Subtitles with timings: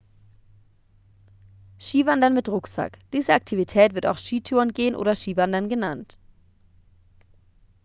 [1.79, 6.17] skiwandern mit rucksack diese aktivität wird auch skitourengehen oder skiwandern genannt